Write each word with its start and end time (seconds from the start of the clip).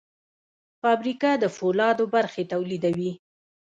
فابریکه 0.81 1.31
د 1.43 1.45
فولادو 1.57 2.05
برخې 2.15 2.43
تولیدوي. 2.51 3.11